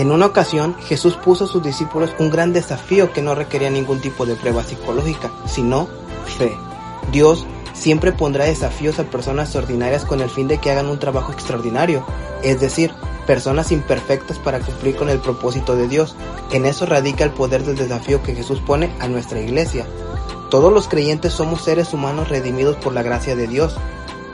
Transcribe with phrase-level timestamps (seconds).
[0.00, 4.00] En una ocasión, Jesús puso a sus discípulos un gran desafío que no requería ningún
[4.00, 5.88] tipo de prueba psicológica, sino
[6.38, 6.56] fe.
[7.12, 11.32] Dios siempre pondrá desafíos a personas ordinarias con el fin de que hagan un trabajo
[11.32, 12.02] extraordinario,
[12.42, 12.94] es decir,
[13.26, 16.16] personas imperfectas para cumplir con el propósito de Dios.
[16.50, 19.84] En eso radica el poder del desafío que Jesús pone a nuestra iglesia.
[20.48, 23.76] Todos los creyentes somos seres humanos redimidos por la gracia de Dios,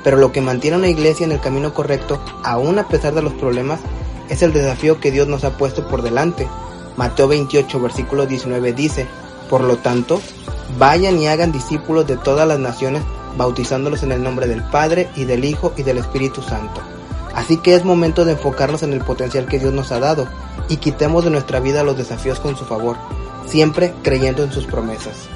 [0.05, 3.23] pero lo que mantiene a una iglesia en el camino correcto, aún a pesar de
[3.23, 3.80] los problemas,
[4.29, 6.49] es el desafío que Dios nos ha puesto por delante.
[6.96, 9.07] Mateo 28, versículo 19 dice,
[9.49, 10.21] Por lo tanto,
[10.79, 13.02] vayan y hagan discípulos de todas las naciones,
[13.37, 16.80] bautizándolos en el nombre del Padre y del Hijo y del Espíritu Santo.
[17.35, 20.27] Así que es momento de enfocarnos en el potencial que Dios nos ha dado
[20.68, 22.96] y quitemos de nuestra vida los desafíos con su favor,
[23.46, 25.29] siempre creyendo en sus promesas.